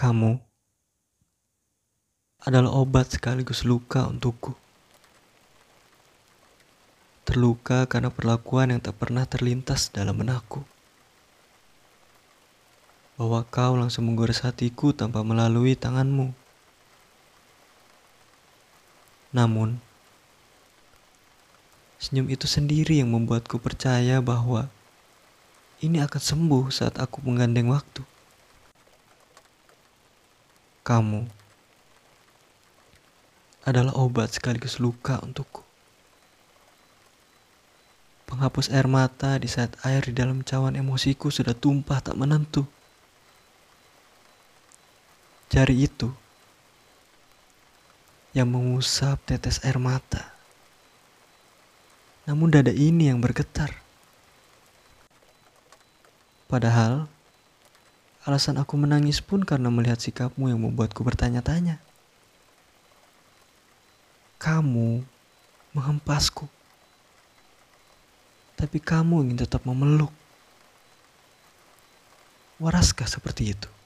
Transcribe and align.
Kamu 0.00 0.32
adalah 2.40 2.72
obat 2.72 3.12
sekaligus 3.12 3.68
luka 3.68 4.08
untukku. 4.08 4.56
Terluka 7.28 7.84
karena 7.84 8.08
perlakuan 8.08 8.72
yang 8.72 8.80
tak 8.80 8.96
pernah 8.96 9.28
terlintas 9.28 9.92
dalam 9.92 10.16
benakku. 10.16 10.64
Bahwa 13.20 13.44
kau 13.44 13.76
langsung 13.76 14.08
menggores 14.08 14.40
hatiku 14.40 14.96
tanpa 14.96 15.20
melalui 15.20 15.76
tanganmu. 15.76 16.32
Namun, 19.36 19.84
senyum 22.00 22.32
itu 22.32 22.48
sendiri 22.48 23.04
yang 23.04 23.12
membuatku 23.12 23.60
percaya 23.60 24.24
bahwa 24.24 24.72
ini 25.84 26.00
akan 26.00 26.22
sembuh 26.24 26.72
saat 26.72 26.96
aku 26.96 27.20
menggandeng 27.20 27.68
waktu. 27.68 28.00
Kamu 30.90 31.22
adalah 33.62 33.94
obat 33.94 34.34
sekaligus 34.34 34.82
luka 34.82 35.22
untukku. 35.22 35.62
Penghapus 38.26 38.74
air 38.74 38.90
mata 38.90 39.38
di 39.38 39.46
saat 39.46 39.70
air 39.86 40.02
di 40.02 40.10
dalam 40.10 40.42
cawan 40.42 40.74
emosiku 40.74 41.30
sudah 41.30 41.54
tumpah 41.54 42.02
tak 42.02 42.18
menentu. 42.18 42.66
Jari 45.54 45.78
itu 45.78 46.10
yang 48.34 48.50
mengusap 48.50 49.22
tetes 49.30 49.62
air 49.62 49.78
mata. 49.78 50.34
Namun 52.26 52.50
dada 52.50 52.74
ini 52.74 53.14
yang 53.14 53.22
bergetar. 53.22 53.78
Padahal 56.50 57.06
alasan 58.28 58.60
aku 58.60 58.76
menangis 58.76 59.24
pun 59.24 59.40
karena 59.40 59.72
melihat 59.72 59.96
sikapmu 59.96 60.52
yang 60.52 60.60
membuatku 60.60 61.00
bertanya-tanya. 61.00 61.80
Kamu 64.40 65.04
menghempasku. 65.72 66.48
Tapi 68.60 68.76
kamu 68.76 69.24
ingin 69.24 69.44
tetap 69.44 69.64
memeluk. 69.64 70.12
Waraskah 72.60 73.08
seperti 73.08 73.56
itu? 73.56 73.79